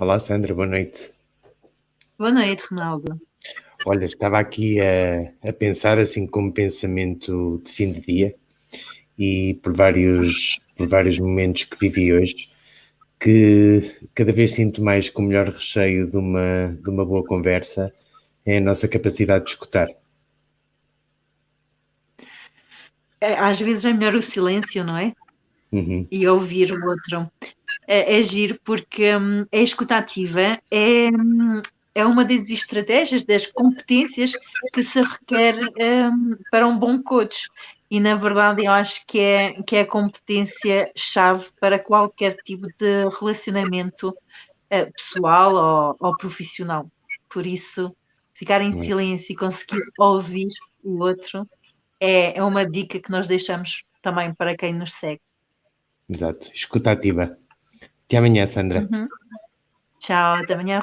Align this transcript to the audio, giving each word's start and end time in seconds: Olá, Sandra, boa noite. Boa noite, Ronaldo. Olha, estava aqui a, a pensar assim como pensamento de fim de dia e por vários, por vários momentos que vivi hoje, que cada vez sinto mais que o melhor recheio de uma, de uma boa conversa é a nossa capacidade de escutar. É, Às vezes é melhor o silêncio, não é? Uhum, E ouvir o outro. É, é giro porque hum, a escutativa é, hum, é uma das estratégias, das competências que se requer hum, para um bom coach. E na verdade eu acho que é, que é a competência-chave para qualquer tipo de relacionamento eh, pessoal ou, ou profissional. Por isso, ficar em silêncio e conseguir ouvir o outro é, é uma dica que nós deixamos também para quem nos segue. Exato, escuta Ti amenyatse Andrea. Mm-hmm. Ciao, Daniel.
Olá, 0.00 0.18
Sandra, 0.18 0.54
boa 0.54 0.66
noite. 0.66 1.12
Boa 2.18 2.32
noite, 2.32 2.64
Ronaldo. 2.70 3.20
Olha, 3.86 4.06
estava 4.06 4.38
aqui 4.38 4.80
a, 4.80 5.30
a 5.46 5.52
pensar 5.52 5.98
assim 5.98 6.26
como 6.26 6.50
pensamento 6.50 7.60
de 7.62 7.70
fim 7.70 7.92
de 7.92 8.00
dia 8.00 8.34
e 9.18 9.60
por 9.62 9.76
vários, 9.76 10.58
por 10.74 10.88
vários 10.88 11.18
momentos 11.18 11.64
que 11.64 11.76
vivi 11.78 12.14
hoje, 12.14 12.48
que 13.20 13.94
cada 14.14 14.32
vez 14.32 14.52
sinto 14.52 14.82
mais 14.82 15.10
que 15.10 15.18
o 15.18 15.22
melhor 15.22 15.48
recheio 15.50 16.10
de 16.10 16.16
uma, 16.16 16.78
de 16.82 16.88
uma 16.88 17.04
boa 17.04 17.22
conversa 17.22 17.92
é 18.46 18.56
a 18.56 18.60
nossa 18.62 18.88
capacidade 18.88 19.44
de 19.44 19.50
escutar. 19.50 19.88
É, 23.20 23.34
Às 23.34 23.60
vezes 23.60 23.84
é 23.84 23.92
melhor 23.92 24.14
o 24.14 24.22
silêncio, 24.22 24.82
não 24.82 24.96
é? 24.96 25.12
Uhum, 25.70 26.08
E 26.10 26.26
ouvir 26.26 26.72
o 26.72 26.86
outro. 26.86 27.30
É, 27.92 28.20
é 28.20 28.22
giro 28.22 28.56
porque 28.62 29.16
hum, 29.16 29.44
a 29.52 29.56
escutativa 29.56 30.60
é, 30.70 31.08
hum, 31.08 31.60
é 31.92 32.06
uma 32.06 32.24
das 32.24 32.48
estratégias, 32.48 33.24
das 33.24 33.46
competências 33.46 34.34
que 34.72 34.80
se 34.80 35.02
requer 35.02 35.56
hum, 35.58 36.36
para 36.52 36.68
um 36.68 36.78
bom 36.78 37.02
coach. 37.02 37.48
E 37.90 37.98
na 37.98 38.14
verdade 38.14 38.64
eu 38.64 38.70
acho 38.70 39.04
que 39.08 39.18
é, 39.18 39.60
que 39.64 39.74
é 39.74 39.80
a 39.80 39.86
competência-chave 39.86 41.48
para 41.60 41.80
qualquer 41.80 42.36
tipo 42.44 42.68
de 42.78 43.08
relacionamento 43.18 44.16
eh, 44.70 44.86
pessoal 44.86 45.54
ou, 45.56 45.96
ou 45.98 46.16
profissional. 46.16 46.88
Por 47.28 47.44
isso, 47.44 47.92
ficar 48.32 48.62
em 48.62 48.72
silêncio 48.72 49.32
e 49.32 49.36
conseguir 49.36 49.82
ouvir 49.98 50.46
o 50.84 51.02
outro 51.02 51.44
é, 51.98 52.38
é 52.38 52.42
uma 52.44 52.64
dica 52.64 53.00
que 53.00 53.10
nós 53.10 53.26
deixamos 53.26 53.82
também 54.00 54.32
para 54.32 54.56
quem 54.56 54.72
nos 54.72 54.92
segue. 54.92 55.20
Exato, 56.08 56.50
escuta 56.54 56.92
Ti 58.10 58.16
amenyatse 58.16 58.58
Andrea. 58.58 58.80
Mm-hmm. 58.82 59.06
Ciao, 60.00 60.34
Daniel. 60.44 60.78